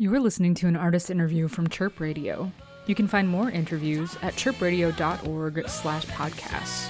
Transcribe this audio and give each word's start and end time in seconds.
You 0.00 0.14
are 0.14 0.20
listening 0.20 0.54
to 0.54 0.68
an 0.68 0.76
artist 0.76 1.10
interview 1.10 1.48
from 1.48 1.68
Chirp 1.68 1.98
Radio. 1.98 2.52
You 2.86 2.94
can 2.94 3.08
find 3.08 3.28
more 3.28 3.50
interviews 3.50 4.16
at 4.22 4.34
chirpradio.org 4.34 5.68
slash 5.68 6.06
podcasts. 6.06 6.88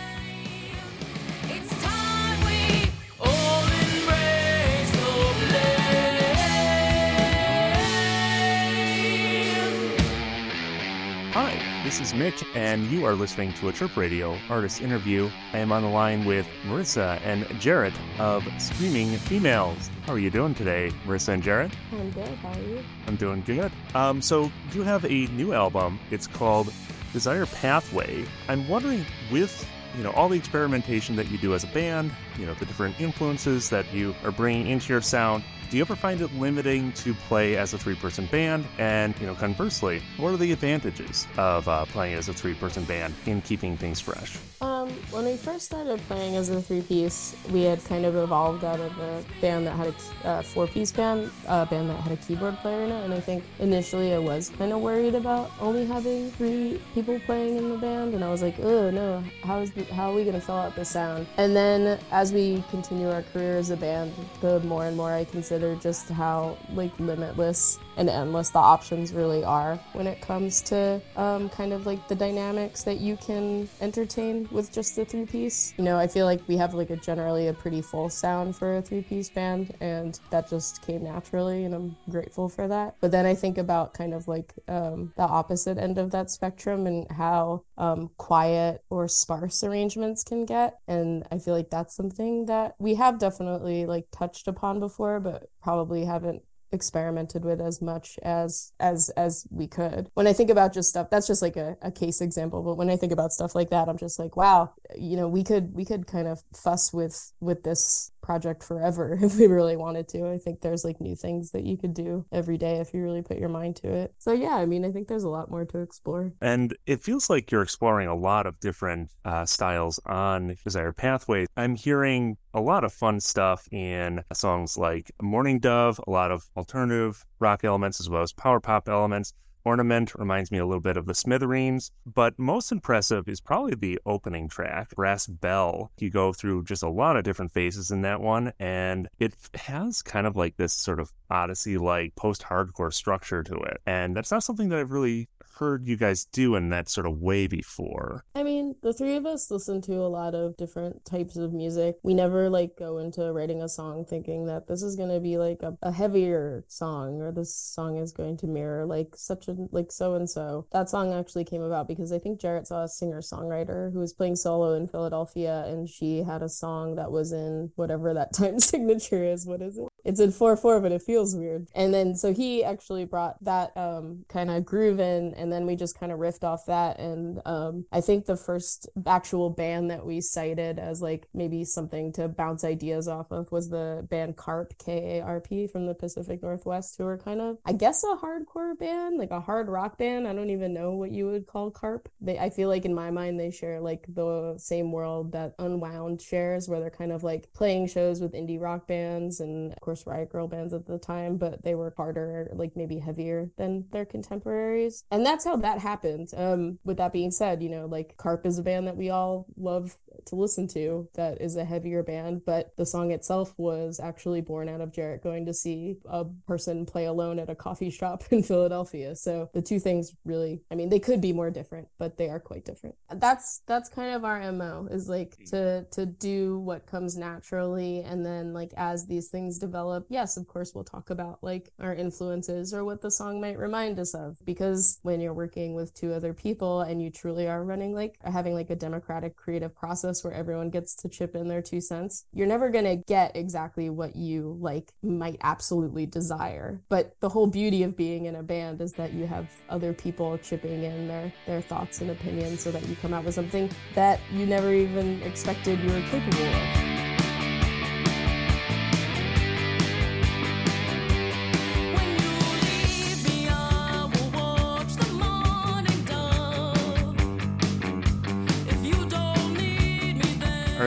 This 11.89 12.03
is 12.03 12.13
Mick, 12.13 12.45
and 12.55 12.85
you 12.91 13.07
are 13.07 13.15
listening 13.15 13.55
to 13.55 13.71
a 13.71 13.73
Chirp 13.73 13.97
Radio 13.97 14.39
artist 14.51 14.83
interview. 14.83 15.31
I 15.55 15.61
am 15.61 15.73
on 15.73 15.81
the 15.81 15.89
line 15.89 16.27
with 16.27 16.47
Marissa 16.65 17.19
and 17.25 17.47
Jarrett 17.59 17.95
of 18.19 18.47
Screaming 18.59 19.17
Females. 19.17 19.89
How 20.05 20.13
are 20.13 20.19
you 20.19 20.29
doing 20.29 20.55
today, 20.55 20.93
Marissa 21.07 21.29
and 21.31 21.43
Jarrett? 21.43 21.73
I'm 21.93 22.11
good. 22.11 22.29
How 22.29 22.53
are 22.53 22.61
you? 22.61 22.85
I'm 23.07 23.17
doing 23.17 23.41
good. 23.41 23.73
Um, 23.95 24.21
so 24.21 24.53
you 24.75 24.83
have 24.83 25.07
a 25.07 25.29
new 25.29 25.55
album. 25.55 25.99
It's 26.11 26.27
called 26.27 26.71
Desire 27.15 27.47
Pathway. 27.47 28.27
I'm 28.49 28.69
wondering, 28.69 29.07
with 29.33 29.67
you 29.97 30.03
know 30.03 30.11
all 30.11 30.29
the 30.29 30.37
experimentation 30.37 31.17
that 31.17 31.31
you 31.31 31.39
do 31.39 31.55
as 31.55 31.65
a 31.65 31.69
band, 31.69 32.13
you 32.39 32.45
know 32.45 32.53
the 32.53 32.67
different 32.67 33.01
influences 33.01 33.71
that 33.71 33.91
you 33.95 34.15
are 34.25 34.31
bringing 34.31 34.67
into 34.67 34.93
your 34.93 35.01
sound. 35.01 35.43
Do 35.71 35.77
you 35.77 35.83
ever 35.83 35.97
find 35.97 36.23
it 36.23 36.33
limiting 36.35 36.93
to 36.93 37.13
play 37.13 37.57
as 37.59 37.75
a 37.75 37.79
three-person 37.79 38.25
band? 38.27 38.65
And 38.79 39.15
you 39.21 39.27
know, 39.27 39.35
conversely, 39.35 40.01
what 40.17 40.33
are 40.33 40.39
the 40.39 40.51
advantages 40.51 41.27
of 41.37 41.69
uh, 41.69 41.85
playing 41.85 42.15
as 42.15 42.31
a 42.31 42.33
three-person 42.33 42.85
band 42.85 43.13
in 43.27 43.43
keeping 43.43 43.77
things 43.77 44.01
fresh? 44.01 44.39
Um, 44.63 44.78
when 45.11 45.25
we 45.25 45.37
first 45.37 45.67
started 45.67 46.01
playing 46.09 46.37
as 46.37 46.49
a 46.49 46.61
three-piece, 46.61 47.37
we 47.51 47.63
had 47.63 47.85
kind 47.85 48.05
of 48.05 48.17
evolved 48.17 48.65
out 48.65 48.81
of 48.81 48.97
a 48.99 49.25
band 49.41 49.67
that 49.67 49.77
had 49.77 49.95
a 50.25 50.29
uh, 50.29 50.43
four-piece 50.43 50.93
band, 50.93 51.31
a 51.47 51.67
band 51.67 51.91
that 51.91 51.97
had 52.01 52.13
a 52.13 52.17
keyboard 52.17 52.57
player 52.59 52.85
in 52.85 52.91
it, 52.91 53.05
and 53.05 53.15
I 53.15 53.21
think 53.21 53.45
initially 53.59 54.15
I 54.15 54.19
was 54.19 54.51
kind 54.51 54.73
of 54.73 54.81
worried 54.81 55.15
about 55.15 55.51
only 55.61 55.87
having 55.87 56.31
three 56.33 56.81
people 56.95 57.19
playing 57.21 57.57
in 57.57 57.71
the 57.71 57.79
band, 57.79 58.15
and 58.15 58.25
I 58.25 58.31
was 58.31 58.43
like, 58.43 58.59
oh 58.61 58.91
no, 58.91 59.23
how 59.43 59.61
is 59.61 59.71
the, 59.73 59.85
how 59.85 60.11
are 60.11 60.15
we 60.15 60.25
gonna 60.25 60.41
fill 60.41 60.57
out 60.57 60.75
the 60.75 60.85
sound? 60.85 61.27
And 61.37 61.55
then 61.55 61.99
as 62.11 62.33
we 62.33 62.65
continue 62.71 63.11
our 63.11 63.23
career 63.23 63.57
as 63.57 63.71
a 63.71 63.77
band, 63.77 64.13
the 64.41 64.61
more 64.61 64.87
and 64.87 64.97
more 64.97 65.13
I 65.13 65.25
consider 65.25 65.75
just 65.77 66.09
how 66.09 66.57
like 66.75 66.93
limitless 66.99 67.79
and 67.99 68.09
endless 68.09 68.51
the 68.51 68.59
options 68.59 69.13
really 69.13 69.45
are 69.45 69.75
when 69.93 70.07
it 70.07 70.21
comes 70.21 70.63
to 70.63 71.01
um, 71.17 71.49
kind 71.51 71.73
of 71.73 71.85
like 71.85 72.07
the 72.09 72.15
dynamics 72.15 72.85
that 72.85 73.01
you 73.01 73.17
can 73.17 73.69
entertain 73.81 74.49
with 74.53 74.73
just 74.73 74.95
the 74.97 75.05
three 75.05 75.27
piece. 75.27 75.75
You 75.77 75.85
know, 75.85 75.99
I 75.99 76.07
feel 76.07 76.25
like 76.25 76.41
we 76.47 76.57
have 76.57 76.75
like 76.75 76.91
a 76.91 76.97
generally 76.97 77.49
a 77.49 77.53
pretty 77.53 77.83
full 77.83 78.09
sound 78.09 78.57
for 78.57 78.77
a 78.77 78.83
three 78.83 79.03
piece 79.03 79.29
band, 79.29 79.75
and 79.81 80.19
that 80.31 80.49
just 80.49 80.81
came 80.87 81.03
naturally, 81.03 81.65
and 81.65 81.75
I'm 81.75 81.97
grateful 82.09 82.49
for 82.49 82.69
that. 82.69 82.95
But 83.01 83.11
then 83.11 83.27
I 83.27 83.35
think 83.35 83.59
about 83.59 83.95
kind 83.95 84.15
of 84.15 84.29
like 84.29 84.55
um, 84.69 85.13
the 85.17 85.25
opposite 85.25 85.77
end 85.77 85.99
of 85.99 86.13
that 86.13 86.31
spectrum 86.31 86.87
and 86.87 87.11
how 87.11 87.65
um, 87.77 88.11
quiet 88.17 88.83
or 88.91 89.09
sparse 89.09 89.65
arrangements 89.65 90.23
can 90.23 90.47
get, 90.47 90.79
and 90.87 91.27
I 91.33 91.39
feel 91.39 91.55
like 91.55 91.71
that's 91.71 91.97
something 91.97 92.47
that 92.47 92.77
we 92.79 92.95
have 92.95 93.19
definitely 93.19 93.87
like 93.87 94.07
touched 94.13 94.47
upon 94.47 94.79
before, 94.79 95.19
but 95.19 95.51
probably 95.61 96.05
haven't 96.05 96.43
experimented 96.73 97.45
with 97.45 97.61
as 97.61 97.81
much 97.81 98.19
as 98.23 98.73
as 98.81 99.11
as 99.17 99.47
we 99.51 99.67
could. 99.67 100.11
When 100.15 100.27
i 100.27 100.33
think 100.33 100.51
about 100.51 100.73
just 100.73 100.89
stuff 100.89 101.11
that's 101.11 101.27
just 101.27 101.43
like 101.43 101.57
a, 101.57 101.77
a 101.83 101.91
case 101.91 102.21
example 102.21 102.63
but 102.63 102.77
when 102.77 102.91
i 102.91 102.97
think 102.97 103.13
about 103.13 103.33
stuff 103.33 103.55
like 103.55 103.71
that 103.71 103.89
i'm 103.89 103.99
just 103.99 104.19
like 104.19 104.37
wow 104.37 104.73
you 104.97 105.17
know 105.17 105.29
we 105.29 105.45
could 105.45 105.75
we 105.75 105.85
could 105.85 106.07
kind 106.07 106.29
of 106.29 106.43
fuss 106.55 106.93
with 106.93 107.33
with 107.41 107.63
this 107.63 108.11
project 108.29 108.63
forever 108.63 109.19
if 109.23 109.37
we 109.37 109.47
really 109.47 109.77
wanted 109.77 110.07
to 110.07 110.29
i 110.29 110.37
think 110.37 110.61
there's 110.61 110.85
like 110.85 111.01
new 111.01 111.17
things 111.17 111.51
that 111.53 111.65
you 111.65 111.79
could 111.79 111.95
do 111.95 112.27
every 112.31 112.59
day 112.59 112.77
if 112.77 112.93
you 112.93 113.03
really 113.03 113.23
put 113.23 113.39
your 113.39 113.49
mind 113.49 113.75
to 113.75 113.89
it 113.89 114.13
so 114.19 114.33
yeah 114.33 114.57
i 114.57 114.67
mean 114.67 114.85
i 114.85 114.91
think 114.91 115.09
there's 115.09 115.25
a 115.25 115.29
lot 115.31 115.51
more 115.51 115.65
to 115.65 115.79
explore 115.79 116.31
And 116.43 116.77
it 116.87 117.03
feels 117.03 117.31
like 117.31 117.51
you're 117.51 117.63
exploring 117.63 118.09
a 118.09 118.15
lot 118.15 118.47
of 118.47 118.59
different 118.61 119.11
uh, 119.25 119.47
styles 119.47 120.01
on 120.07 120.57
Desire 120.65 120.93
Pathway. 120.93 121.47
I'm 121.57 121.75
hearing 121.75 122.37
a 122.55 122.61
lot 122.61 122.85
of 122.85 122.93
fun 122.93 123.21
stuff 123.21 123.67
in 123.71 124.23
songs 124.33 124.77
like 124.77 125.11
Mourning 125.23 125.61
Dove, 125.61 126.01
a 126.07 126.11
lot 126.11 126.31
of 126.31 126.45
alternative 126.57 127.25
rock 127.39 127.65
elements 127.65 128.01
as 128.01 128.09
well 128.09 128.23
as 128.23 128.33
power 128.33 128.61
pop 128.61 128.89
elements. 128.89 129.33
Ornament 129.65 130.15
reminds 130.15 130.51
me 130.51 130.59
a 130.59 130.67
little 130.67 130.81
bit 130.81 130.97
of 130.97 131.07
the 131.07 131.15
Smithereens, 131.15 131.91
but 132.07 132.39
most 132.39 132.73
impressive 132.73 133.29
is 133.29 133.41
probably 133.41 133.75
the 133.75 133.99
opening 134.07 134.49
track, 134.49 134.95
Brass 134.95 135.27
Bell. 135.27 135.91
You 135.99 136.11
go 136.11 136.33
through 136.33 136.65
just 136.65 136.83
a 136.83 136.89
lot 136.89 137.17
of 137.17 137.25
different 137.25 137.53
phases 137.53 137.91
in 137.91 138.03
that 138.03 138.21
one, 138.21 138.53
and 138.59 139.09
it 139.19 139.35
has 139.55 140.03
kind 140.03 140.27
of 140.27 140.37
like 140.37 140.57
this 140.57 140.73
sort 140.73 141.01
of 141.01 141.13
Odyssey 141.31 141.79
like 141.79 142.15
post 142.15 142.43
hardcore 142.43 142.93
structure 142.93 143.43
to 143.43 143.55
it. 143.55 143.81
And 143.87 144.17
that's 144.17 144.31
not 144.31 144.45
something 144.45 144.69
that 144.71 144.79
I've 144.79 144.93
really 144.93 145.29
heard 145.59 145.87
you 145.87 145.97
guys 145.97 146.25
do 146.25 146.55
in 146.55 146.71
that 146.71 146.89
sort 146.89 147.07
of 147.07 147.19
way 147.19 147.47
before. 147.47 148.25
I 148.35 148.43
mean, 148.43 148.77
the 148.83 148.93
three 148.93 149.17
of 149.17 149.27
us 149.27 149.51
listen 149.51 149.81
to 149.83 149.97
a 149.97 150.09
lot 150.09 150.35
of 150.35 150.57
different 150.57 151.05
types 151.05 151.37
of 151.37 151.53
music. 151.53 151.97
We 152.03 152.15
never 152.15 152.49
like 152.49 152.77
go 152.79 152.99
into 152.99 153.33
writing 153.33 153.63
a 153.63 153.69
song 153.69 154.05
thinking 154.05 154.47
that 154.47 154.69
this 154.69 154.83
is 154.83 154.97
going 154.97 155.11
to 155.11 155.21
be 155.21 155.37
like 155.39 155.63
a, 155.63 155.77
a 155.83 155.93
heavier 155.93 156.65
song 156.69 157.21
or 157.21 157.33
this 157.33 157.55
song 157.55 157.97
is 157.97 158.13
going 158.13 158.37
to 158.39 158.47
mirror 158.47 158.87
like 158.87 159.15
such 159.17 159.49
a 159.49 159.57
like 159.73 159.91
so 159.91 160.15
and 160.15 160.29
so. 160.29 160.67
That 160.73 160.89
song 160.89 161.13
actually 161.13 161.45
came 161.45 161.63
about 161.63 161.89
because 161.89 162.13
I 162.13 162.19
think 162.19 162.41
Jarrett 162.41 162.67
saw 162.67 162.85
a 162.85 162.89
singer 162.89 163.21
songwriter 163.21 163.93
who 163.93 163.99
was 163.99 164.13
playing 164.13 164.37
solo 164.37 164.75
in 164.75 164.87
Philadelphia 164.87 165.65
and 165.67 165.89
she 165.89 166.23
had 166.23 166.43
a 166.43 166.49
song 166.49 166.95
that 166.97 167.11
was 167.11 167.33
in 167.33 167.73
whatever 167.77 168.15
that 168.15 168.33
time 168.35 168.61
signature 168.61 169.25
is. 169.25 169.47
What 169.47 169.63
is 169.63 169.79
it? 169.79 169.89
It's 170.05 170.21
in 170.21 170.33
4 170.33 170.57
4, 170.57 170.81
but 170.81 170.93
it 170.93 171.03
feels 171.03 171.35
weird. 171.35 171.69
And 171.75 171.93
then 171.93 172.15
so 172.15 172.33
he 172.33 172.65
actually 172.65 173.05
brought 173.05 173.43
that 173.45 173.77
um, 173.77 174.25
kind 174.29 174.51
of 174.51 174.65
groove 174.65 175.01
in 175.01 175.35
and 175.35 175.53
then 175.53 175.67
we 175.67 175.77
just 175.77 175.99
kind 175.99 176.13
of 176.13 176.19
riffed 176.19 176.45
off 176.45 176.67
that. 176.67 176.99
And 176.99 177.41
um, 177.45 177.85
i 177.93 178.01
think 178.01 178.27
the 178.27 178.37
first 178.37 178.89
actual 179.07 179.51
band 179.51 179.91
that 179.91 180.05
we 180.05 180.21
cited 180.21 180.79
as 180.79 181.01
like 181.03 181.27
maybe 181.35 181.65
something 181.65 182.13
to 182.13 182.29
bounce 182.29 182.65
ideas 182.65 183.09
off 183.09 183.31
of 183.31 183.51
was 183.51 183.69
the 183.69 184.07
band 184.11 184.37
Karp 184.37 184.73
k-a-r-p 184.79 185.67
from 185.69 185.87
the 185.87 185.95
pacific 185.95 186.43
northwest 186.43 186.97
who 186.99 187.07
are 187.07 187.19
kind 187.19 187.41
of 187.41 187.59
i 187.65 187.73
guess 187.73 188.05
a 188.05 188.17
hardcore 188.17 188.79
band 188.79 189.19
like 189.19 189.31
a 189.31 189.41
hard 189.41 189.69
rock 189.69 189.99
band. 189.99 190.27
I 190.29 190.35
don't 190.35 190.51
even 190.51 190.75
know 190.75 190.93
what 190.93 191.11
you 191.11 191.27
would 191.27 191.47
call 191.47 191.71
Karp 191.71 192.09
they 192.21 192.39
i 192.39 192.51
feel 192.51 192.69
like 192.69 192.85
in 192.85 192.95
my 192.95 193.11
mind 193.11 193.39
they 193.39 193.51
share 193.51 193.81
like 193.81 194.05
the 194.09 194.55
same 194.59 194.93
world 194.93 195.33
that 195.33 195.55
unwound 195.59 196.21
shares 196.21 196.69
where 196.69 196.81
they're 196.81 196.91
kind 196.91 197.13
of 197.13 197.23
like 197.25 197.53
playing 197.53 197.89
shows 197.89 198.21
with 198.21 198.33
indie 198.33 198.61
rock 198.61 198.87
bands 198.87 199.41
and 199.41 199.75
course 199.89 200.07
riot 200.07 200.31
grrrl 200.33 200.51
bands 200.51 200.75
at 200.75 200.87
the 200.87 200.99
time 200.99 201.37
but 201.37 201.63
they 201.63 201.75
were 201.75 201.93
harder 201.97 202.49
like 202.53 202.77
maybe 202.77 202.99
heavier 202.99 203.51
than 203.57 203.85
their 203.91 204.05
contemporaries 204.05 205.05
and 205.11 205.25
that's 205.25 205.45
how 205.45 205.57
that 205.57 205.79
happened. 205.79 206.29
Um, 206.37 206.79
with 206.85 206.99
that 206.99 207.13
being 207.13 207.31
said, 207.31 207.63
you 207.63 207.71
know, 207.71 207.87
like 207.87 208.17
Karp 208.17 208.47
is 208.47 208.59
a 208.59 208.63
band 208.63 208.87
that 208.87 208.97
we 208.97 209.11
all 209.11 209.47
love 209.57 209.97
to 210.27 210.37
listen 210.37 210.69
to 210.69 211.09
that 211.15 211.41
is 211.41 211.57
a 211.57 211.65
heavier 211.65 212.03
band, 212.03 212.43
but 212.45 212.77
the 212.77 212.87
song 212.87 213.11
itself 213.11 213.55
was 213.57 214.01
actually 214.01 214.41
born 214.41 214.69
out 214.69 214.81
of 214.81 214.93
Jarrett 214.93 215.23
going 215.23 215.47
to 215.47 215.55
see 215.55 215.97
a 216.07 216.25
person 216.47 216.87
play 216.87 217.07
alone 217.07 217.39
at 217.39 217.51
a 217.51 217.55
coffee 217.55 217.91
shop 217.91 218.25
in 218.31 218.43
Philadelphia. 218.43 219.15
So 219.15 219.51
the 219.55 219.63
two 219.63 219.79
things 219.79 220.15
really, 220.25 220.63
I 220.71 220.75
mean, 220.75 220.89
they 220.89 221.01
could 221.01 221.21
be 221.21 221.33
more 221.33 221.51
different, 221.51 221.89
but 221.99 222.17
they 222.17 222.29
are 222.29 222.41
quite 222.41 222.65
different. 222.65 222.97
That's 223.15 223.63
that's 223.67 223.89
kind 223.89 224.15
of 224.15 224.25
our 224.25 224.53
MO 224.53 224.89
is 224.91 225.09
like 225.09 225.37
mm. 225.39 225.51
to 225.51 225.87
to 225.93 226.07
do 226.07 226.59
what 226.59 226.87
comes 226.87 227.17
naturally 227.17 228.03
and 228.03 228.25
then 228.25 228.53
like 228.53 228.73
as 228.77 229.07
these 229.07 229.29
things 229.29 229.59
develop, 229.59 230.07
yes, 230.09 230.37
of 230.37 230.47
course 230.47 230.73
we'll 230.75 230.85
talk 230.85 231.11
about 231.11 231.39
like 231.43 231.73
our 231.81 231.95
influences 231.95 232.75
or 232.75 232.85
what 232.85 233.01
the 233.01 233.11
song 233.11 233.41
might 233.41 233.59
remind 233.59 233.99
us 233.99 234.15
of 234.15 234.37
because 234.45 234.99
when 235.03 235.21
you're 235.21 235.35
working 235.35 235.75
with 235.75 235.95
two 235.95 236.13
other 236.13 236.33
people 236.33 236.83
and 236.83 237.03
you 237.03 237.11
truly 237.11 237.47
are 237.47 237.65
running 237.65 237.95
like 237.95 238.17
having 238.25 238.55
like 238.55 238.71
a 238.71 238.77
democratic 238.77 239.37
creative 239.37 239.75
process 239.75 240.08
where 240.23 240.33
everyone 240.33 240.71
gets 240.71 240.95
to 240.97 241.09
chip 241.09 241.35
in 241.35 241.49
their 241.49 241.63
two 241.63 241.81
cents 241.81 242.25
you're 242.33 242.47
never 242.47 242.71
going 242.71 242.85
to 242.85 242.97
get 242.97 243.37
exactly 243.37 243.91
what 243.91 244.17
you 244.17 244.57
like 244.61 244.93
might 245.03 245.39
absolutely 245.43 246.07
desire. 246.07 246.81
But 246.89 247.17
the 247.21 247.29
whole 247.29 247.47
beauty 247.47 247.83
of 247.83 247.97
being 247.97 248.27
in 248.27 248.37
a 248.37 248.43
band 248.43 248.81
is 248.81 248.93
that 248.95 249.13
you 249.13 249.27
have 249.27 249.51
other 249.69 249.93
people 249.93 250.39
chipping 250.39 250.85
in 250.85 251.09
their 251.09 251.33
their 251.47 251.61
thoughts 251.61 252.01
and 252.01 252.11
opinions 252.11 252.61
so 252.61 252.71
that 252.71 252.87
you 252.89 252.97
come 252.97 253.15
out 253.15 253.25
with 253.25 253.35
something 253.35 253.71
that 253.95 254.21
you 254.33 254.47
never 254.47 254.73
even 254.73 255.23
expected 255.23 255.81
you 255.81 255.91
were 255.91 256.03
capable 256.03 256.45
of 256.45 256.88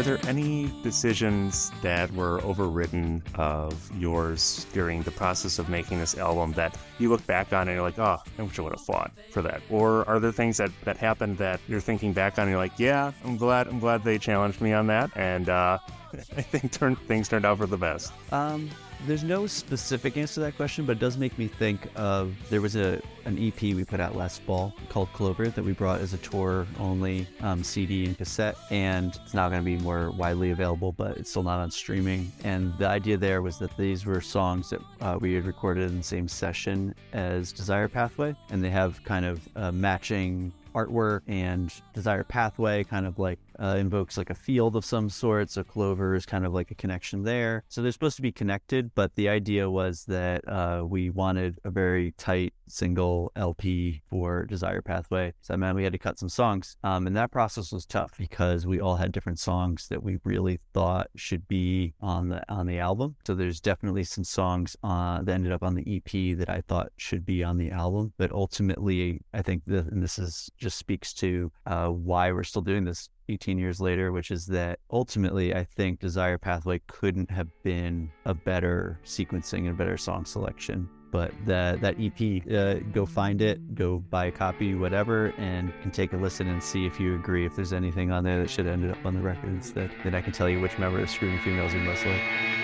Are 0.02 0.04
there 0.04 0.20
any 0.28 0.68
decisions 0.82 1.72
that 1.84 2.12
were 2.14 2.42
overridden 2.42 3.22
of 3.36 3.96
yours 3.96 4.66
during 4.74 5.04
the 5.04 5.12
process 5.12 5.60
of 5.60 5.70
making 5.70 6.00
this 6.00 6.18
album 6.18 6.54
that 6.54 6.76
you 6.98 7.08
look 7.08 7.24
back 7.28 7.54
on 7.54 7.68
and 7.68 7.76
you're 7.76 7.84
like, 7.84 8.00
oh, 8.00 8.18
I 8.40 8.42
wish 8.42 8.58
I 8.58 8.64
would 8.64 8.72
have 8.72 8.82
fought 8.82 9.12
for 9.30 9.44
that? 9.44 9.62
Or 9.70 10.04
are 10.10 10.20
there 10.20 10.32
things 10.32 10.58
that, 10.58 10.72
that 10.86 10.98
happened 10.98 11.38
that 11.38 11.60
you're 11.68 11.80
thinking 11.80 12.14
back 12.14 12.40
on 12.40 12.46
and 12.46 12.50
you're 12.50 12.58
like, 12.58 12.80
yeah, 12.80 13.12
I'm 13.24 13.38
glad 13.38 13.68
I'm 13.68 13.78
glad 13.78 14.04
they 14.04 14.18
challenged 14.18 14.60
me 14.60 14.74
on 14.74 14.88
that 14.88 15.12
and 15.16 15.50
uh, 15.50 15.78
I 16.16 16.42
think 16.42 16.72
turn, 16.72 16.96
things 16.96 17.30
turned 17.30 17.46
out 17.46 17.60
for 17.60 17.68
the 17.68 17.78
best. 17.78 18.12
Um, 18.32 18.72
There's 19.08 19.24
no 19.24 19.48
specific 19.48 20.16
answer 20.16 20.36
to 20.36 20.40
that 20.42 20.56
question, 20.56 20.86
but 20.86 20.94
it 20.94 21.00
does 21.00 21.18
make 21.18 21.36
me 21.40 21.48
think 21.48 21.88
of 21.96 22.36
there 22.50 22.62
was 22.62 22.76
a 22.76 23.02
an 23.26 23.38
EP 23.38 23.62
we 23.62 23.84
put 23.84 24.00
out 24.00 24.16
last 24.16 24.42
fall 24.42 24.74
called 24.90 25.12
Clover 25.14 25.50
that 25.50 25.64
we 25.64 25.74
brought 25.74 26.02
as 26.02 26.14
a 26.14 26.18
tour 26.18 26.68
only 26.80 27.28
um, 27.42 27.64
CD 27.64 28.06
and 28.06 28.18
cassette, 28.18 28.58
and 28.70 29.16
it's 29.24 29.34
now 29.34 29.50
going 29.50 29.62
to 29.62 29.66
be 29.66 29.78
more 29.78 30.12
widely 30.12 30.52
available, 30.52 30.92
but 30.92 31.18
it's 31.18 31.30
still 31.30 31.44
not 31.44 31.60
on 31.60 31.72
streaming. 31.72 32.32
And 32.44 32.78
the 32.78 32.88
idea 32.88 33.18
there 33.18 33.42
was 33.42 33.58
that 33.60 33.76
these 33.78 34.06
were 34.06 34.22
songs 34.22 34.70
that 34.70 34.82
uh, 35.02 35.18
we 35.20 35.34
had 35.34 35.46
recorded 35.46 35.90
in 35.90 35.98
the 35.98 36.04
same 36.04 36.28
session 36.28 36.94
as 37.14 37.52
Desire 37.52 37.88
Pathway, 37.88 38.36
and 38.50 38.64
they 38.64 38.70
have 38.70 39.04
kind 39.04 39.26
of 39.26 39.42
uh, 39.56 39.72
matching 39.72 40.54
artwork 40.74 41.22
and 41.28 41.74
desire 41.94 42.24
pathway 42.24 42.84
kind 42.84 43.06
of 43.06 43.20
like 43.20 43.40
uh, 43.60 43.76
invokes 43.78 44.18
like 44.18 44.30
a 44.30 44.36
field 44.36 44.76
of 44.76 44.86
some 44.86 45.10
sort 45.10 45.50
so 45.50 45.64
clover 45.64 46.16
is 46.16 46.26
kind 46.26 46.46
of 46.46 46.54
like 46.54 46.72
a 46.72 46.76
connection 46.76 47.24
there. 47.24 47.64
So 47.68 47.82
they're 47.82 47.92
supposed 47.92 48.16
to 48.18 48.22
be 48.22 48.32
connected 48.32 48.92
but 48.96 49.16
the 49.16 49.30
idea 49.30 49.70
was 49.70 50.06
that 50.06 50.48
uh, 50.48 50.84
we 50.86 51.10
wanted 51.10 51.60
a 51.64 51.72
very 51.72 52.12
tight 52.18 52.54
single 52.68 53.32
lp 53.36 54.02
for 54.10 54.46
desire 54.46 54.82
pathway. 54.82 55.34
So 55.42 55.54
that 55.54 55.58
meant 55.58 55.76
we 55.76 55.84
had 55.84 55.94
to 55.94 56.00
cut 56.00 56.20
some 56.20 56.30
songs 56.30 56.76
um, 56.84 57.08
and 57.08 57.16
that 57.16 57.32
process 57.32 57.72
was 57.72 57.86
tough 57.86 58.14
because 58.18 58.66
we 58.66 58.80
all 58.80 58.96
had 58.96 59.12
different 59.12 59.40
songs 59.40 59.88
that 59.90 60.04
we 60.04 60.20
really 60.24 60.60
thought 60.74 61.08
should 61.16 61.48
be 61.48 61.94
on 62.02 62.30
the 62.30 62.42
on 62.52 62.68
the 62.68 62.80
album. 62.80 63.16
So 63.26 63.36
there's 63.36 63.60
definitely 63.60 64.04
some 64.04 64.24
songs 64.24 64.76
uh, 64.84 65.22
that 65.22 65.34
ended 65.34 65.52
up 65.52 65.64
on 65.64 65.76
the 65.76 65.96
ep 65.96 66.38
that 66.38 66.50
i 66.50 66.62
thought 66.62 66.92
should 66.98 67.26
be 67.26 67.44
on 67.44 67.58
the 67.58 67.72
album. 67.72 68.14
But 68.18 68.32
ultimately 68.32 69.22
i 69.34 69.42
think 69.42 69.64
that 69.68 69.88
and 69.88 70.02
this 70.02 70.18
is 70.18 70.50
just 70.58 70.78
speaks 70.78 71.14
to 71.14 71.52
uh, 71.66 71.88
why 71.88 72.32
we're 72.32 72.44
still 72.44 72.62
doing 72.62 72.86
this 72.86 73.10
18 73.30 73.58
years 73.58 73.80
later, 73.80 74.12
which 74.12 74.32
is 74.32 74.46
that 74.48 74.80
ultimately 74.92 75.54
I 75.54 75.64
think 75.64 76.00
Desire 76.00 76.38
Pathway 76.38 76.82
couldn't 76.88 77.32
have 77.32 77.48
been 77.64 78.12
a 78.26 78.34
better 78.34 79.00
sequencing 79.06 79.68
and 79.68 79.78
better 79.78 79.98
song 79.98 80.26
selection. 80.26 80.90
But 81.12 81.34
that 81.46 81.82
that 81.82 81.96
EP, 82.00 82.42
uh, 82.54 82.76
go 82.94 83.06
find 83.06 83.42
it, 83.42 83.76
go 83.76 84.00
buy 84.00 84.28
a 84.28 84.32
copy, 84.32 84.76
whatever, 84.76 85.34
and 85.38 85.74
can 85.82 85.92
take 85.92 86.14
a 86.14 86.18
listen 86.18 86.48
and 86.48 86.64
see 86.64 86.86
if 86.86 87.02
you 87.02 87.16
agree. 87.16 87.46
If 87.46 87.56
there's 87.56 87.74
anything 87.74 88.12
on 88.12 88.24
there 88.24 88.40
that 88.40 88.50
should 88.50 88.66
have 88.66 88.74
ended 88.74 88.92
up 88.92 89.06
on 89.06 89.14
the 89.14 89.22
records, 89.22 89.74
that 89.74 89.92
then 90.06 90.16
I 90.16 90.22
can 90.22 90.32
tell 90.32 90.50
you 90.50 90.62
which 90.62 90.78
member 90.80 91.02
of 91.02 91.10
Screaming 91.10 91.40
Females 91.40 91.74
you 91.74 91.82
most 91.82 92.06
like. 92.06 92.61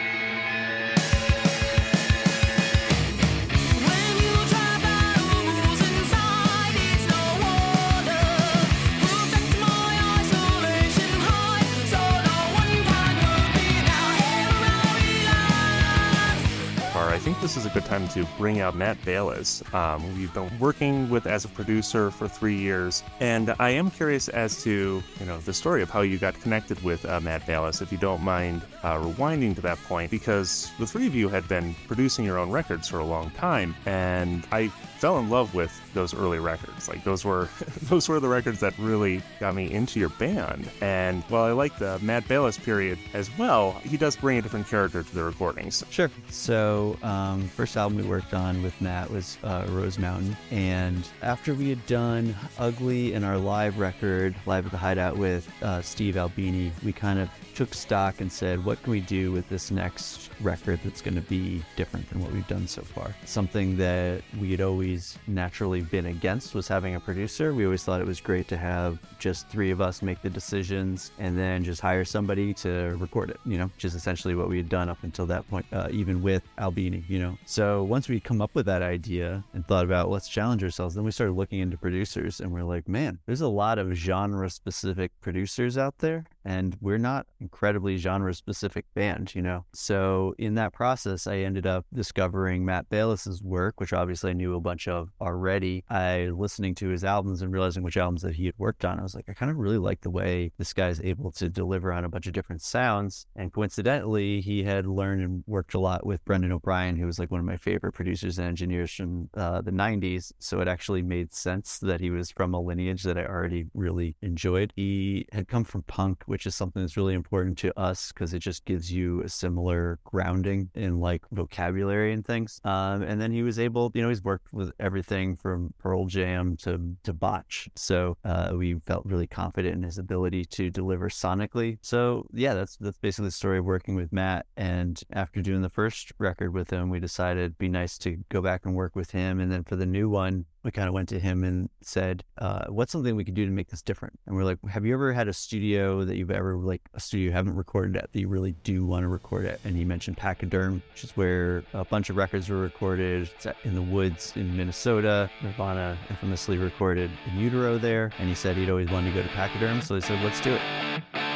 This 17.47 17.55
is 17.55 17.65
a 17.65 17.69
good 17.69 17.85
time 17.85 18.09
to 18.09 18.27
bring 18.38 18.59
out 18.59 18.75
Matt 18.75 19.01
Bayles. 19.05 19.63
Um, 19.73 20.03
we've 20.17 20.33
been 20.33 20.51
working 20.59 21.09
with 21.09 21.25
as 21.25 21.45
a 21.45 21.47
producer 21.47 22.11
for 22.11 22.27
three 22.27 22.57
years, 22.57 23.03
and 23.21 23.55
I 23.57 23.69
am 23.69 23.89
curious 23.89 24.27
as 24.27 24.61
to 24.63 25.01
you 25.17 25.25
know 25.25 25.39
the 25.39 25.53
story 25.53 25.81
of 25.81 25.89
how 25.89 26.01
you 26.01 26.17
got 26.17 26.38
connected 26.41 26.83
with 26.83 27.05
uh, 27.05 27.21
Matt 27.21 27.47
Bayles. 27.47 27.81
If 27.81 27.89
you 27.89 27.97
don't 27.99 28.21
mind 28.21 28.63
uh, 28.83 28.97
rewinding 28.97 29.55
to 29.55 29.61
that 29.61 29.77
point, 29.85 30.11
because 30.11 30.69
the 30.77 30.85
three 30.85 31.07
of 31.07 31.15
you 31.15 31.29
had 31.29 31.47
been 31.47 31.73
producing 31.88 32.25
your 32.25 32.38
own 32.38 32.51
records 32.51 32.89
for 32.89 32.99
a 32.99 33.05
long 33.05 33.29
time, 33.29 33.73
and 33.85 34.45
I 34.51 34.67
fell 34.97 35.19
in 35.19 35.29
love 35.29 35.53
with 35.53 35.71
those 35.94 36.13
early 36.13 36.39
records. 36.39 36.89
Like 36.89 37.03
those 37.03 37.23
were 37.23 37.47
those 37.83 38.09
were 38.09 38.19
the 38.19 38.27
records 38.27 38.59
that 38.59 38.77
really 38.77 39.21
got 39.39 39.55
me 39.55 39.71
into 39.71 39.99
your 39.99 40.09
band. 40.09 40.69
And 40.81 41.23
while 41.29 41.44
I 41.44 41.51
like 41.51 41.77
the 41.77 41.99
Matt 41.99 42.27
Bayles 42.27 42.57
period 42.57 42.99
as 43.13 43.29
well, 43.38 43.73
he 43.83 43.95
does 43.95 44.15
bring 44.15 44.38
a 44.38 44.41
different 44.41 44.67
character 44.67 45.03
to 45.03 45.15
the 45.15 45.23
recordings. 45.23 45.83
Sure. 45.89 46.11
So, 46.29 46.97
um, 47.03 47.37
first 47.44 47.78
album 47.78 47.98
we 47.98 48.04
worked 48.04 48.34
on 48.34 48.63
with 48.63 48.80
Matt 48.81 49.10
was 49.10 49.38
uh, 49.44 49.66
Rose 49.69 50.00
Mountain, 50.00 50.36
and 50.51 51.07
after 51.22 51.54
we 51.54 51.69
had 51.69 51.86
done 51.86 52.36
Ugly 52.57 53.13
and 53.13 53.25
our 53.25 53.38
live 53.38 53.80
record, 53.80 54.36
Live 54.45 54.66
at 54.66 54.72
the 54.72 54.78
Hideout 54.78 55.18
with 55.18 55.48
uh, 55.62 55.81
Steve 55.81 56.18
Albini, 56.18 56.72
we 56.84 56.94
kind 56.94 57.19
of 57.19 57.30
took 57.57 57.74
stock 57.74 58.22
and 58.22 58.31
said, 58.31 58.63
what 58.63 58.81
can 58.84 58.92
we 58.92 59.00
do 59.01 59.31
with 59.31 59.50
this 59.50 59.72
next 59.72 60.30
record 60.42 60.80
that's 60.84 61.01
going 61.01 61.16
to 61.16 61.22
be 61.22 61.63
different 61.75 62.07
than 62.10 62.22
what 62.22 62.31
we've 62.31 62.48
done 62.48 62.68
so 62.68 62.84
far? 62.84 63.16
Something 63.25 63.75
that 63.78 64.22
we 64.40 64.51
had 64.51 64.62
always 64.62 65.18
naturally 65.25 65.81
been 65.81 66.06
against 66.06 66.54
was 66.54 66.68
having 66.68 66.94
a 66.94 67.00
producer. 67.00 67.56
We 67.56 67.66
always 67.66 67.83
thought 67.83 68.00
it 68.00 68.06
was 68.06 68.22
great 68.22 68.48
to 68.50 68.57
have 68.57 69.00
just 69.18 69.50
three 69.50 69.72
of 69.72 69.81
us 69.81 70.04
make 70.04 70.22
the 70.22 70.30
decisions 70.30 71.12
and 71.18 71.36
then 71.36 71.63
just 71.63 71.81
hire 71.81 72.06
somebody 72.06 72.54
to 72.54 72.95
record 73.00 73.31
it, 73.31 73.40
you 73.44 73.57
know, 73.57 73.66
which 73.66 73.86
is 73.86 73.95
essentially 73.95 74.36
what 74.36 74.50
we 74.50 74.57
had 74.57 74.69
done 74.69 74.88
up 74.88 75.00
until 75.01 75.25
that 75.25 75.50
point, 75.50 75.66
uh, 75.74 75.88
even 75.92 76.22
with 76.22 76.44
Albini, 76.60 77.04
you 77.07 77.18
know. 77.18 77.26
So 77.45 77.83
once 77.83 78.07
we 78.07 78.19
come 78.19 78.41
up 78.41 78.53
with 78.53 78.65
that 78.68 78.81
idea 78.81 79.44
and 79.53 79.65
thought 79.68 79.85
about 79.85 80.09
let's 80.09 80.29
challenge 80.29 80.63
ourselves, 80.63 80.95
then 80.95 81.03
we 81.03 81.12
started 81.12 81.33
looking 81.33 81.59
into 81.59 81.77
producers 81.77 82.39
and 82.39 82.51
we're 82.51 82.63
like, 82.63 82.88
man, 82.88 83.19
there's 83.25 83.41
a 83.41 83.47
lot 83.47 83.79
of 83.79 83.94
genre 83.94 84.50
specific 84.50 85.12
producers 85.21 85.77
out 85.77 85.97
there 86.00 86.25
and 86.47 86.77
we're 86.79 86.97
not 86.97 87.27
incredibly 87.41 87.97
genre 87.97 88.33
specific 88.33 88.85
band, 88.95 89.35
you 89.35 89.41
know. 89.41 89.65
So 89.73 90.33
in 90.39 90.55
that 90.55 90.71
process, 90.71 91.27
I 91.27 91.39
ended 91.39 91.67
up 91.67 91.85
discovering 91.94 92.63
Matt 92.63 92.89
Bayles's 92.89 93.44
work, 93.44 93.81
which 93.81 93.91
obviously 93.91 94.29
I 94.29 94.33
knew 94.33 94.55
a 94.55 94.61
bunch 94.61 94.88
of 94.88 95.09
already. 95.19 95.83
I 95.89 96.29
listening 96.33 96.73
to 96.75 96.88
his 96.88 97.03
albums 97.03 97.41
and 97.41 97.51
realizing 97.51 97.83
which 97.83 97.97
albums 97.97 98.21
that 98.21 98.35
he 98.35 98.45
had 98.45 98.55
worked 98.57 98.85
on. 98.85 98.97
I 98.97 99.03
was 99.03 99.13
like, 99.13 99.25
I 99.27 99.33
kind 99.33 99.51
of 99.51 99.57
really 99.57 99.77
like 99.77 100.01
the 100.01 100.09
way 100.09 100.53
this 100.57 100.71
guy's 100.71 101.01
able 101.01 101.33
to 101.33 101.49
deliver 101.49 101.91
on 101.91 102.05
a 102.05 102.09
bunch 102.09 102.27
of 102.27 102.33
different 102.33 102.61
sounds. 102.61 103.25
And 103.35 103.51
coincidentally, 103.51 104.39
he 104.39 104.63
had 104.63 104.88
learned 104.88 105.21
and 105.21 105.44
worked 105.47 105.73
a 105.73 105.79
lot 105.79 106.05
with 106.05 106.23
Brendan 106.23 106.53
O'Brien, 106.53 106.95
who 106.95 107.07
was 107.07 107.19
like 107.19 107.29
one 107.29 107.41
of 107.41 107.45
my 107.45 107.57
favorite 107.57 107.91
producers 107.91 108.39
and 108.39 108.47
engineers 108.47 108.94
from 108.94 109.29
uh, 109.33 109.61
the 109.61 109.71
90s. 109.71 110.31
So 110.39 110.61
it 110.61 110.69
actually 110.69 111.01
made 111.01 111.33
sense 111.33 111.77
that 111.79 111.99
he 111.99 112.09
was 112.09 112.31
from 112.31 112.53
a 112.53 112.61
lineage 112.61 113.03
that 113.03 113.17
I 113.17 113.25
already 113.25 113.65
really 113.73 114.15
enjoyed. 114.21 114.71
He 114.77 115.25
had 115.33 115.49
come 115.49 115.65
from 115.65 115.83
punk, 115.83 116.23
which 116.25 116.37
is 116.45 116.56
something 116.56 116.81
that's 116.81 116.98
really 116.98 117.13
important 117.13 117.57
to 117.60 117.78
us 117.80 118.12
because 118.12 118.34
it 118.34 118.39
just 118.39 118.66
gives 118.66 118.92
you 118.92 119.22
a 119.22 119.30
similar 119.30 120.00
grounding 120.04 120.69
in 120.75 121.00
like 121.00 121.24
vocabulary 121.31 122.13
and 122.13 122.25
things. 122.25 122.60
Um, 122.63 123.01
and 123.01 123.19
then 123.19 123.31
he 123.31 123.44
was 123.44 123.60
able, 123.60 123.92
you 123.94 124.01
know, 124.01 124.10
he's 124.10 124.24
worked 124.24 124.54
with 124.54 124.72
everything 124.80 125.36
from 125.38 125.74
Pearl 125.80 126.06
Jam 126.06 126.57
to 126.57 126.95
to 127.04 127.13
Botch. 127.13 127.69
So 127.75 128.18
uh, 128.24 128.54
we 128.56 128.75
felt 128.86 129.06
really 129.06 129.28
confident 129.28 129.75
in 129.75 129.84
his 129.84 129.98
ability 129.98 130.45
to 130.45 130.69
deliver 130.69 131.10
sonically. 131.10 131.78
So 131.81 132.28
yeah, 132.34 132.54
that's 132.54 132.78
that's 132.78 132.98
basically 133.00 133.28
the 133.28 133.31
story 133.31 133.60
of 133.60 133.66
working 133.66 133.95
with 133.95 134.12
Matt. 134.12 134.45
And 134.56 135.01
after 135.12 135.42
doing 135.42 135.62
the 135.62 135.69
first 135.69 136.12
record 136.19 136.54
with 136.54 136.69
him, 136.69 136.90
we 136.90 137.00
decided 137.00 137.42
it'd 137.42 137.57
be 137.57 137.69
nice 137.69 137.98
to 138.00 138.18
go 138.30 138.42
back 138.42 138.66
and 138.66 138.75
work 138.75 138.95
with 138.95 139.12
him. 139.12 139.40
And 139.40 139.51
then 139.51 139.63
for 139.63 139.75
the 139.75 139.86
new 139.86 140.10
one, 140.10 140.45
we 140.63 140.71
kind 140.71 140.88
of 140.88 140.94
went 140.94 141.09
to 141.09 141.19
him 141.19 141.44
and 141.44 141.69
said, 141.81 142.23
uh, 142.37 142.66
"What's 142.68 142.92
something 142.92 143.16
we 143.16 143.23
could 143.23 143.33
do 143.33 143.45
to 143.45 143.52
make 143.52 143.69
this 143.69 143.81
different?" 143.81 144.19
And 144.26 144.35
we're 144.35 144.44
like, 144.44 144.57
"Have 144.69 144.85
you 144.85 144.94
ever 144.94 145.14
had 145.14 145.28
a 145.28 145.33
studio 145.33 146.04
that 146.04 146.18
you've 146.18 146.31
ever 146.31 146.56
like 146.57 146.81
a 146.94 146.99
studio 146.99 147.26
you 147.26 147.31
haven't 147.31 147.56
recorded 147.56 147.95
at 147.97 148.11
that 148.11 148.19
you 148.19 148.28
really 148.28 148.54
do 148.64 148.85
want 148.85 149.04
to 149.04 149.07
record 149.07 149.45
at?" 149.45 149.59
And 149.64 149.76
he 149.76 149.85
mentioned 149.85 150.18
Pachyderm, 150.18 150.81
which 150.92 151.04
is 151.04 151.11
where 151.11 151.64
a 151.73 151.85
bunch 151.85 152.09
of 152.09 152.16
records 152.16 152.49
were 152.49 152.57
recorded. 152.57 153.30
In 153.64 153.76
the 153.76 153.81
woods 153.81 154.33
in 154.35 154.56
Minnesota. 154.56 155.30
Nirvana 155.42 155.97
infamously 156.09 156.57
recorded 156.57 157.09
In 157.28 157.40
Utero 157.40 157.78
there, 157.78 158.11
and 158.19 158.28
he 158.28 158.35
said 158.35 158.57
he'd 158.57 158.69
always 158.69 158.90
wanted 158.90 159.14
to 159.14 159.16
go 159.16 159.23
to 159.23 159.30
Pachyderm, 159.30 159.81
so 159.81 159.94
they 159.94 160.02
said, 160.02 160.23
"Let's 160.23 160.42
do 160.42 160.54
it." 160.54 161.27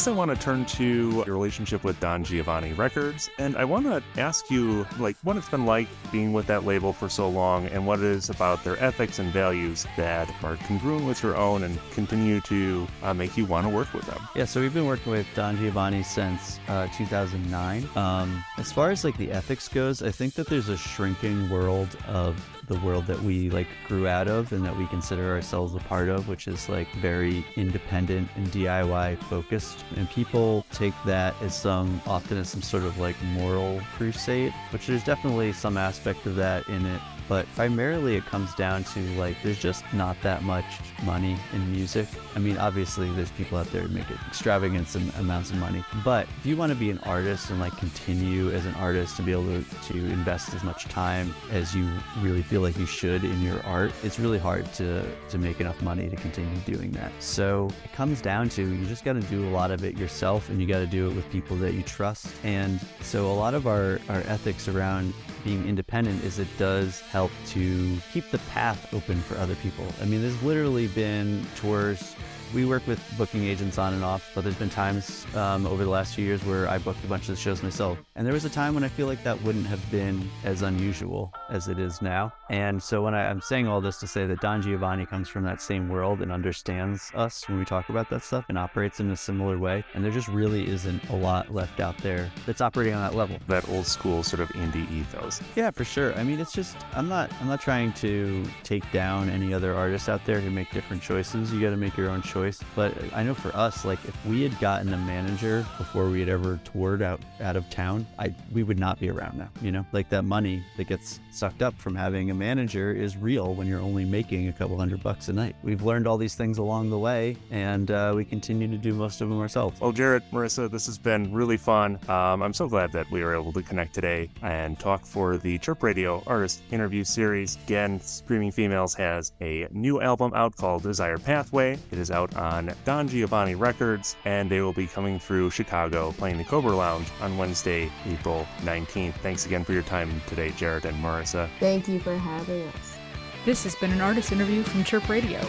Next, 0.00 0.08
I 0.08 0.12
want 0.12 0.30
to 0.30 0.36
turn 0.42 0.64
to 0.64 1.22
your 1.26 1.34
relationship 1.34 1.84
with 1.84 2.00
Don 2.00 2.24
Giovanni 2.24 2.72
Records, 2.72 3.28
and 3.38 3.54
I 3.54 3.66
want 3.66 3.84
to 3.84 4.02
ask 4.18 4.50
you, 4.50 4.86
like, 4.98 5.14
what 5.24 5.36
it's 5.36 5.50
been 5.50 5.66
like 5.66 5.88
being 6.10 6.32
with 6.32 6.46
that 6.46 6.64
label 6.64 6.94
for 6.94 7.10
so 7.10 7.28
long, 7.28 7.66
and 7.66 7.86
what 7.86 7.98
it 7.98 8.06
is 8.06 8.30
about 8.30 8.64
their 8.64 8.82
ethics 8.82 9.18
and 9.18 9.30
values 9.30 9.86
that 9.98 10.34
are 10.42 10.56
congruent 10.56 11.04
with 11.04 11.22
your 11.22 11.36
own 11.36 11.64
and 11.64 11.78
continue 11.90 12.40
to 12.40 12.88
uh, 13.02 13.12
make 13.12 13.36
you 13.36 13.44
want 13.44 13.66
to 13.66 13.68
work 13.68 13.92
with 13.92 14.06
them. 14.06 14.26
Yeah, 14.34 14.46
so 14.46 14.62
we've 14.62 14.72
been 14.72 14.86
working 14.86 15.12
with 15.12 15.26
Don 15.34 15.58
Giovanni 15.58 16.02
since 16.02 16.60
uh, 16.68 16.88
2009. 16.96 17.86
Um, 17.94 18.42
as 18.56 18.72
far 18.72 18.90
as 18.90 19.04
like 19.04 19.18
the 19.18 19.30
ethics 19.30 19.68
goes, 19.68 20.02
I 20.02 20.10
think 20.10 20.32
that 20.32 20.46
there's 20.46 20.70
a 20.70 20.78
shrinking 20.78 21.50
world 21.50 21.94
of 22.08 22.42
the 22.70 22.78
world 22.80 23.04
that 23.06 23.20
we 23.22 23.50
like 23.50 23.66
grew 23.88 24.06
out 24.06 24.28
of 24.28 24.52
and 24.52 24.64
that 24.64 24.76
we 24.76 24.86
consider 24.86 25.32
ourselves 25.32 25.74
a 25.74 25.80
part 25.80 26.08
of, 26.08 26.28
which 26.28 26.46
is 26.46 26.68
like 26.68 26.90
very 26.94 27.44
independent 27.56 28.28
and 28.36 28.46
DIY 28.46 29.18
focused. 29.24 29.84
And 29.96 30.08
people 30.08 30.64
take 30.72 30.94
that 31.04 31.34
as 31.42 31.54
some 31.54 32.00
often 32.06 32.38
as 32.38 32.48
some 32.48 32.62
sort 32.62 32.84
of 32.84 32.96
like 32.98 33.20
moral 33.34 33.80
crusade, 33.96 34.54
which 34.72 34.86
there's 34.86 35.02
definitely 35.02 35.52
some 35.52 35.76
aspect 35.76 36.24
of 36.26 36.36
that 36.36 36.66
in 36.68 36.86
it 36.86 37.00
but 37.30 37.46
primarily 37.54 38.16
it 38.16 38.26
comes 38.26 38.52
down 38.56 38.82
to 38.82 38.98
like 39.12 39.36
there's 39.44 39.60
just 39.60 39.84
not 39.94 40.20
that 40.20 40.42
much 40.42 40.64
money 41.04 41.36
in 41.52 41.72
music. 41.72 42.08
I 42.34 42.40
mean, 42.40 42.58
obviously 42.58 43.08
there's 43.12 43.30
people 43.30 43.56
out 43.56 43.66
there 43.66 43.82
who 43.82 43.94
make 43.94 44.10
extravagant 44.26 44.94
am- 44.96 45.12
amounts 45.16 45.50
of 45.50 45.58
money, 45.58 45.84
but 46.04 46.26
if 46.40 46.44
you 46.44 46.56
want 46.56 46.72
to 46.72 46.76
be 46.76 46.90
an 46.90 46.98
artist 47.04 47.50
and 47.50 47.60
like 47.60 47.76
continue 47.76 48.50
as 48.50 48.66
an 48.66 48.74
artist 48.74 49.16
and 49.20 49.26
be 49.26 49.32
able 49.32 49.44
to, 49.44 49.64
to 49.92 49.96
invest 50.06 50.52
as 50.54 50.64
much 50.64 50.86
time 50.86 51.32
as 51.52 51.72
you 51.72 51.88
really 52.20 52.42
feel 52.42 52.62
like 52.62 52.76
you 52.76 52.84
should 52.84 53.22
in 53.22 53.40
your 53.42 53.64
art, 53.64 53.92
it's 54.02 54.18
really 54.18 54.38
hard 54.38 54.70
to 54.74 55.06
to 55.28 55.38
make 55.38 55.60
enough 55.60 55.80
money 55.82 56.10
to 56.10 56.16
continue 56.16 56.58
doing 56.66 56.90
that. 56.92 57.12
So 57.20 57.70
it 57.84 57.92
comes 57.92 58.20
down 58.20 58.48
to 58.50 58.62
you 58.62 58.86
just 58.86 59.04
got 59.04 59.12
to 59.12 59.20
do 59.20 59.48
a 59.48 59.50
lot 59.50 59.70
of 59.70 59.84
it 59.84 59.96
yourself 59.96 60.48
and 60.48 60.60
you 60.60 60.66
got 60.66 60.80
to 60.80 60.86
do 60.86 61.08
it 61.08 61.14
with 61.14 61.30
people 61.30 61.56
that 61.58 61.74
you 61.74 61.84
trust. 61.84 62.26
And 62.42 62.80
so 63.02 63.30
a 63.30 63.36
lot 63.44 63.54
of 63.54 63.68
our 63.68 64.00
our 64.08 64.22
ethics 64.26 64.66
around 64.66 65.14
being 65.44 65.66
independent 65.66 66.22
is 66.24 66.38
it 66.38 66.48
does 66.58 67.00
help 67.00 67.30
to 67.48 67.96
keep 68.12 68.30
the 68.30 68.38
path 68.50 68.92
open 68.94 69.20
for 69.20 69.36
other 69.38 69.54
people. 69.56 69.86
I 70.00 70.04
mean, 70.04 70.20
there's 70.22 70.42
literally 70.42 70.88
been 70.88 71.46
tours. 71.56 72.14
We 72.52 72.64
work 72.64 72.84
with 72.86 73.00
booking 73.16 73.44
agents 73.44 73.78
on 73.78 73.94
and 73.94 74.02
off, 74.02 74.28
but 74.34 74.42
there's 74.42 74.56
been 74.56 74.70
times 74.70 75.24
um, 75.36 75.66
over 75.66 75.84
the 75.84 75.90
last 75.90 76.16
few 76.16 76.24
years 76.24 76.44
where 76.44 76.68
I 76.68 76.78
booked 76.78 77.04
a 77.04 77.06
bunch 77.06 77.22
of 77.28 77.36
the 77.36 77.40
shows 77.40 77.62
myself. 77.62 77.98
And 78.16 78.26
there 78.26 78.34
was 78.34 78.44
a 78.44 78.50
time 78.50 78.74
when 78.74 78.82
I 78.82 78.88
feel 78.88 79.06
like 79.06 79.22
that 79.22 79.40
wouldn't 79.42 79.66
have 79.66 79.88
been 79.90 80.28
as 80.42 80.62
unusual 80.62 81.32
as 81.48 81.68
it 81.68 81.78
is 81.78 82.02
now. 82.02 82.32
And 82.48 82.82
so 82.82 83.02
when 83.02 83.14
I, 83.14 83.30
I'm 83.30 83.40
saying 83.40 83.68
all 83.68 83.80
this 83.80 83.98
to 84.00 84.08
say 84.08 84.26
that 84.26 84.40
Don 84.40 84.62
Giovanni 84.62 85.06
comes 85.06 85.28
from 85.28 85.44
that 85.44 85.62
same 85.62 85.88
world 85.88 86.22
and 86.22 86.32
understands 86.32 87.12
us 87.14 87.48
when 87.48 87.58
we 87.58 87.64
talk 87.64 87.88
about 87.88 88.10
that 88.10 88.24
stuff 88.24 88.44
and 88.48 88.58
operates 88.58 88.98
in 88.98 89.10
a 89.10 89.16
similar 89.16 89.56
way. 89.56 89.84
And 89.94 90.04
there 90.04 90.10
just 90.10 90.28
really 90.28 90.68
isn't 90.68 91.08
a 91.10 91.16
lot 91.16 91.54
left 91.54 91.78
out 91.78 91.96
there 91.98 92.30
that's 92.46 92.60
operating 92.60 92.94
on 92.94 93.02
that 93.02 93.16
level. 93.16 93.38
That 93.46 93.68
old 93.68 93.86
school 93.86 94.24
sort 94.24 94.40
of 94.40 94.48
indie 94.48 94.90
ethos. 94.92 95.40
Yeah, 95.54 95.70
for 95.70 95.84
sure. 95.84 96.14
I 96.14 96.24
mean, 96.24 96.40
it's 96.40 96.52
just 96.52 96.76
I'm 96.94 97.08
not 97.08 97.30
I'm 97.40 97.46
not 97.46 97.60
trying 97.60 97.92
to 97.94 98.44
take 98.64 98.90
down 98.90 99.30
any 99.30 99.54
other 99.54 99.72
artists 99.74 100.08
out 100.08 100.24
there 100.24 100.40
who 100.40 100.50
make 100.50 100.70
different 100.72 101.00
choices. 101.00 101.52
You 101.52 101.60
got 101.60 101.70
to 101.70 101.76
make 101.76 101.96
your 101.96 102.10
own 102.10 102.22
choice. 102.22 102.39
But 102.74 102.94
I 103.14 103.22
know 103.22 103.34
for 103.34 103.54
us, 103.56 103.84
like 103.84 103.98
if 104.06 104.26
we 104.26 104.42
had 104.42 104.58
gotten 104.60 104.92
a 104.92 104.96
manager 104.98 105.66
before 105.78 106.08
we 106.08 106.20
had 106.20 106.28
ever 106.28 106.58
toured 106.64 107.02
out 107.02 107.20
out 107.40 107.56
of 107.56 107.68
town, 107.70 108.06
I 108.18 108.34
we 108.52 108.62
would 108.62 108.78
not 108.78 108.98
be 108.98 109.10
around 109.10 109.38
now. 109.38 109.48
You 109.60 109.72
know, 109.72 109.86
like 109.92 110.08
that 110.10 110.24
money 110.24 110.64
that 110.76 110.88
gets 110.88 111.20
sucked 111.30 111.62
up 111.62 111.76
from 111.78 111.94
having 111.94 112.30
a 112.30 112.34
manager 112.34 112.92
is 112.92 113.16
real 113.16 113.54
when 113.54 113.66
you're 113.66 113.80
only 113.80 114.04
making 114.04 114.48
a 114.48 114.52
couple 114.52 114.76
hundred 114.76 115.02
bucks 115.02 115.28
a 115.28 115.32
night. 115.32 115.54
We've 115.62 115.82
learned 115.82 116.06
all 116.06 116.16
these 116.16 116.34
things 116.34 116.58
along 116.58 116.90
the 116.90 116.98
way, 116.98 117.36
and 117.50 117.90
uh, 117.90 118.12
we 118.16 118.24
continue 118.24 118.68
to 118.68 118.78
do 118.78 118.94
most 118.94 119.20
of 119.20 119.28
them 119.28 119.40
ourselves. 119.40 119.80
Well, 119.80 119.92
Jarrett, 119.92 120.22
Marissa, 120.32 120.70
this 120.70 120.86
has 120.86 120.98
been 120.98 121.32
really 121.32 121.56
fun. 121.56 121.98
Um, 122.08 122.42
I'm 122.42 122.54
so 122.54 122.68
glad 122.68 122.92
that 122.92 123.10
we 123.10 123.22
were 123.22 123.34
able 123.34 123.52
to 123.52 123.62
connect 123.62 123.94
today 123.94 124.30
and 124.42 124.78
talk 124.78 125.04
for 125.04 125.36
the 125.36 125.58
Chirp 125.58 125.82
Radio 125.82 126.22
Artist 126.26 126.62
Interview 126.70 127.04
Series. 127.04 127.56
Again, 127.64 128.00
Screaming 128.00 128.52
Females 128.52 128.94
has 128.94 129.32
a 129.40 129.66
new 129.70 130.00
album 130.00 130.32
out 130.34 130.56
called 130.56 130.82
Desire 130.82 131.18
Pathway. 131.18 131.78
It 131.90 131.98
is 131.98 132.10
out 132.36 132.40
on 132.40 132.74
Don 132.84 133.08
Giovanni 133.08 133.54
Records, 133.54 134.16
and 134.24 134.50
they 134.50 134.60
will 134.60 134.72
be 134.72 134.86
coming 134.86 135.18
through 135.18 135.50
Chicago 135.50 136.12
playing 136.12 136.38
the 136.38 136.44
Cobra 136.44 136.74
Lounge 136.74 137.08
on 137.20 137.36
Wednesday, 137.36 137.90
April 138.06 138.46
19th. 138.62 139.14
Thanks 139.14 139.46
again 139.46 139.64
for 139.64 139.72
your 139.72 139.82
time 139.82 140.20
today, 140.26 140.50
Jarrett 140.56 140.84
and 140.84 141.02
Marissa. 141.02 141.48
Thank 141.58 141.88
you 141.88 142.00
for 142.00 142.16
having 142.16 142.66
us. 142.68 142.96
This 143.44 143.64
has 143.64 143.74
been 143.76 143.92
an 143.92 144.00
artist 144.00 144.32
interview 144.32 144.62
from 144.62 144.84
Chirp 144.84 145.08
Radio. 145.08 145.40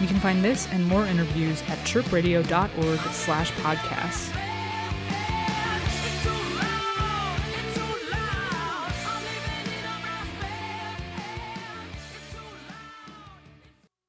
You 0.00 0.06
can 0.06 0.18
find 0.20 0.44
this 0.44 0.68
and 0.68 0.84
more 0.86 1.06
interviews 1.06 1.62
at 1.68 1.78
chirpradio.org 1.78 3.00
slash 3.12 3.50
podcasts. 3.52 4.47